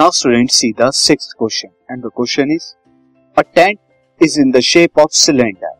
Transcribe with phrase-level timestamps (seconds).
[0.00, 2.74] Now students see the sixth question and the question is
[3.36, 3.78] a tent
[4.20, 5.72] is in the shape of cylinder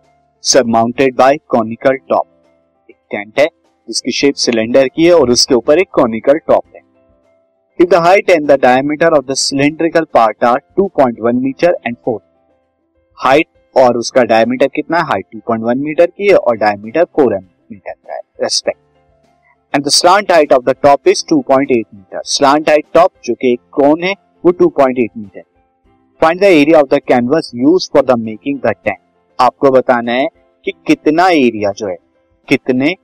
[0.44, 2.26] surmounted by conical top.
[2.90, 3.46] एक tent है
[3.88, 6.82] जिसकी shape cylinder की है और उसके ऊपर एक कॉनिकल टॉप है
[7.78, 12.18] If the height and the diameter of the cylindrical part are 2.1 metre and 4
[13.18, 13.48] height
[13.84, 17.42] और उसका डायमीटर कितना है हाइट 2.1 मीटर की है और डायमीटर 4
[17.72, 18.89] मीटर का है respect
[19.74, 23.52] and the slant height of the top is 2.8 metre slant height top जो कि
[23.52, 25.42] एक कोन है, वो 2.8 metre
[26.22, 28.98] find the area of the canvas use for the making the tent
[29.38, 30.26] आपको बताना है
[30.66, 31.96] कि कितना एरिया जो है,
[32.48, 32.94] कितने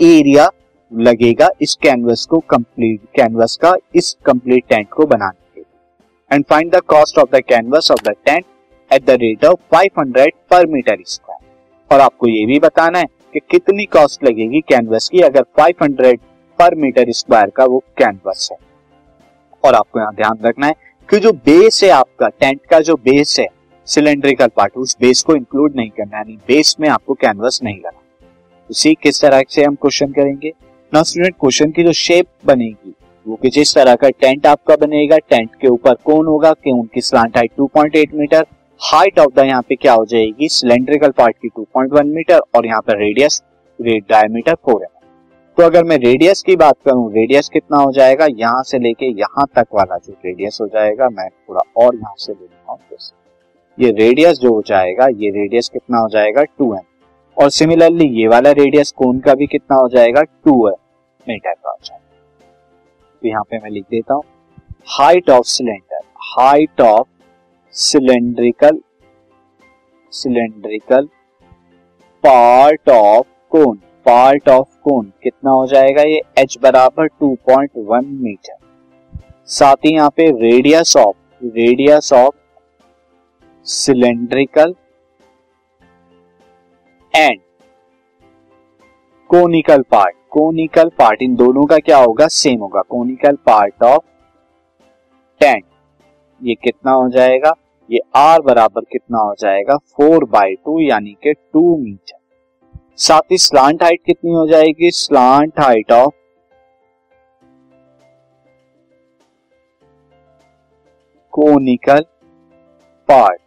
[0.00, 0.48] एरिया
[0.92, 6.44] लगेगा इस कैनवस को कंप्लीट कैनवस का, इस कंप्लीट टेंट को बनाने के लिए। And
[6.44, 8.44] find the cost of the canvas of the tent
[8.90, 11.44] at the rate of 500 per metre square
[11.90, 16.20] और आपको ये भी बताना है कि कितनी कॉस्ट लगेगी कैनवस की अगर 500
[16.58, 18.56] पर मीटर स्क्वायर का वो कैनवस है।
[19.64, 20.74] और आपको यहाँ ध्यान रखना है
[21.08, 23.46] कि जो बेस है आपका टेंट का जो बेस है
[23.86, 28.02] सिलेंड्रिकल पार्ट उस बेस को इंक्लूड नहीं करना, यानी बेस में आपको कैनवस नहीं लगा
[28.70, 30.52] उसी किस तरह से हम क्वेश्चन करेंगे?
[30.92, 32.94] ना स्टूडेंट क्वेश्चन की जो शेप बनेगी,
[33.26, 37.00] वो कि जिस तरह का टेंट आपका बनेगा टेंट के ऊपर कौन होगा, कि उनकी
[37.00, 38.46] slant height 2.8 metre
[38.80, 40.48] height of the यहाँ पे क्या हो जाएगी?
[40.48, 43.42] सिलेंड्रिकल पार्ट की 2.1 मीटर और यहाँ पर रेडियस
[43.78, 44.88] डायमीटर फोर है।
[45.58, 48.26] तो अगर मैं रेडियस की बात करूँ रेडियस कितना हो जाएगा?
[48.32, 52.32] यहाँ से लेके यहाँ तक वाला जो रेडियस हो जाएगा, मैं थोड़ा और यहाँ से
[52.32, 52.74] ले लूँगा
[53.78, 56.42] ये रेडियस जो हो जाएगा, ये रेडियस कितना हो जाएगा?
[56.42, 56.82] टू एम
[57.36, 60.22] और सिमिलरली ये वाला रेडियस कोन का भी कितना हो जाएगा?
[60.22, 60.66] टू
[61.26, 62.44] मीटर का हो जाएगा।
[63.22, 64.22] तो यहाँ पे मैं लिख देता हूँ।
[64.90, 67.06] Height of cylinder height of
[67.76, 68.78] cylindrical
[70.12, 71.06] cylindrical
[72.24, 76.20] part of cone part of cone कितना हो जाएगा ये?
[76.38, 78.56] एच बराबर 2.1 मीटर
[79.48, 82.34] साथ ही यहाँ पे radius of radius of
[83.66, 84.74] cylindrical
[87.14, 87.40] and
[89.30, 92.26] conical part conical part इन दोनों का क्या होगा?
[92.28, 92.80] सेम होगा.
[92.80, 94.04] कोनिकल पार्ट ऑफ़
[95.40, 95.64] टेंट
[96.40, 97.54] ये कितना हो जाएगा?
[97.90, 99.76] ये आर बराबर कितना हो जाएगा?
[99.96, 102.18] फोर बाई टू यानी कि टू मीटर
[102.98, 104.90] साथ ही स्लांट हाइट कितनी हो जाएगी?
[104.90, 106.14] Slant height of
[111.32, 112.04] conical
[113.08, 113.40] part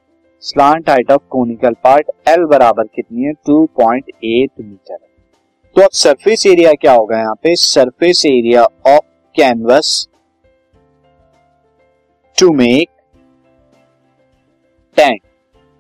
[0.44, 3.34] slant height of conical part L बराबर कितनी है?
[3.50, 4.98] 2.8 मीटर
[5.76, 7.56] तो अब सरफेस एरिया क्या होगा यहाँ पे?
[7.56, 10.08] Surface area of canvas
[12.38, 12.90] to make
[15.00, 15.20] tent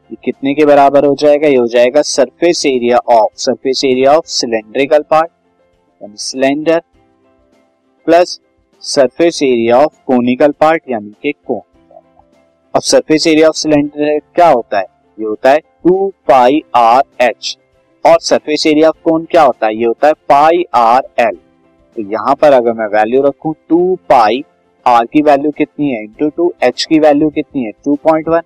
[0.09, 1.47] ये कितने के बराबर हो जाएगा?
[1.47, 5.30] ये हो जाएगा surface area of surface area of cylindrical part
[6.02, 6.81] यानी cylinder
[8.08, 8.40] plus
[8.84, 11.62] surface area of conical part यानी कि कोन
[12.74, 14.85] अब सरफेस एरिया ऑफ़ सिलेंडर क्या होता है?
[15.18, 17.58] ये होता है टू पाई आर एच
[18.06, 19.75] और सरफेस एरिया ऑफ़ कोन क्या होता है?
[19.75, 21.35] ये होता है पाई आर एल
[21.96, 24.44] तो यहाँ पर अगर मैं वैल्यू रखूँ टू पाई
[24.85, 26.03] आर की वैल्यू कितनी है?
[26.03, 27.72] इंटू टू एच की वैल्यू कितनी है?
[27.85, 28.41] Two point one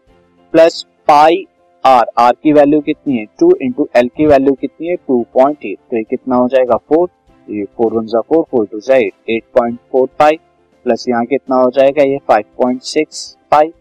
[0.53, 1.45] plus pi
[1.85, 3.25] r r की वैल्यू कितनी है?
[3.39, 4.95] टू इंटू एल की वैल्यू कितनी है?
[4.95, 5.77] Two point eight.
[5.91, 6.75] तो ये कितना हो जाएगा?
[6.89, 7.07] फोर।
[7.47, 9.13] ये फोर वन जा फोर फोर टू जा eight.
[9.29, 10.37] Eight point four pi.
[10.85, 12.03] Plus यहाँ कितना हो जाएगा?
[12.03, 13.71] ये फाइव पॉइंट सिक्स पाई।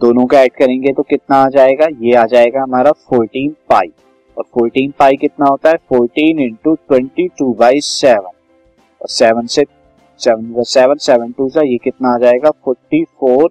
[0.00, 1.86] दोनों का ऐड करेंगे तो कितना आ जाएगा?
[2.00, 3.92] ये आ जाएगा हमारा फोर्टीन पाई।
[4.36, 5.76] और फोर्टीन पाई कितना होता है?
[5.88, 8.30] Fourteen into twenty two by seven.
[9.00, 9.64] और सेवन से,
[10.20, 12.50] सेवन सेवन सेवन टू सा ये कितना आ जाएगा?
[12.64, 13.50] Forty four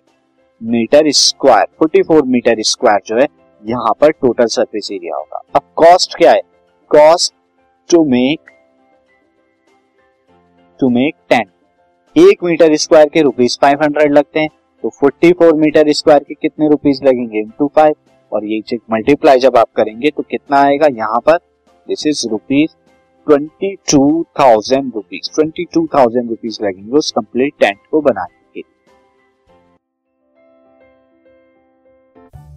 [0.63, 3.25] metre square forty four metre square जो है,
[3.63, 6.41] यहाँ पर टोटल सरफेस एरिया होगा। अब कॉस्ट क्या है?
[6.91, 7.33] Cost
[7.89, 8.51] to make
[10.79, 11.49] to make ten
[12.15, 14.49] एक मीटर स्क्वायर के रुपीज़ फाइव हंड्रेड लगते हैं
[14.83, 17.39] तो 44 मीटर स्क्वायर के कितने रुपीज़ लगेंगे?
[17.39, 17.95] इंटू फाइव
[18.31, 20.87] और ये चेक मल्टीप्लाई जब आप करेंगे तो कितना आएगा?
[20.91, 21.37] यहाँ पर
[21.87, 22.75] this is rupees
[23.27, 28.41] twenty two thousand rupees twenty two thousand rupees लगेंगे उस कंप्लीट टेंट को बनाने